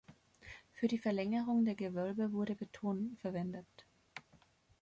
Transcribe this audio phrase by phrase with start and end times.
[0.73, 3.67] Für die Verlängerung der Gewölbe wurde Beton verwendet.